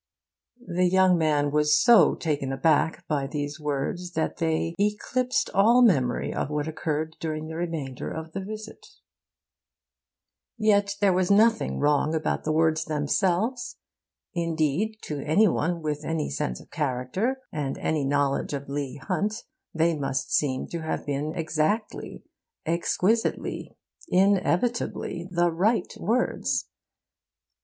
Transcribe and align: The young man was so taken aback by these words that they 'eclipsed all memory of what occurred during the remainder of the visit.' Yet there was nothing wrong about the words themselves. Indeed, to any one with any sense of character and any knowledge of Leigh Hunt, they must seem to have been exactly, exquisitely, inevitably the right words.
The 0.67 0.87
young 0.89 1.15
man 1.15 1.51
was 1.51 1.79
so 1.79 2.15
taken 2.15 2.51
aback 2.51 3.07
by 3.07 3.27
these 3.27 3.59
words 3.59 4.13
that 4.13 4.37
they 4.37 4.73
'eclipsed 4.79 5.51
all 5.53 5.83
memory 5.83 6.33
of 6.33 6.49
what 6.49 6.67
occurred 6.67 7.15
during 7.19 7.45
the 7.45 7.55
remainder 7.55 8.09
of 8.09 8.31
the 8.31 8.39
visit.' 8.43 8.83
Yet 10.57 10.95
there 11.01 11.13
was 11.13 11.29
nothing 11.29 11.77
wrong 11.77 12.15
about 12.15 12.45
the 12.45 12.51
words 12.51 12.85
themselves. 12.85 13.77
Indeed, 14.33 14.97
to 15.03 15.19
any 15.19 15.47
one 15.47 15.83
with 15.83 16.03
any 16.03 16.31
sense 16.31 16.59
of 16.59 16.71
character 16.71 17.39
and 17.51 17.77
any 17.77 18.03
knowledge 18.03 18.53
of 18.53 18.67
Leigh 18.67 18.97
Hunt, 18.97 19.43
they 19.71 19.95
must 19.95 20.31
seem 20.33 20.65
to 20.69 20.81
have 20.81 21.05
been 21.05 21.35
exactly, 21.35 22.23
exquisitely, 22.65 23.77
inevitably 24.09 25.27
the 25.29 25.51
right 25.51 25.93
words. 25.99 26.67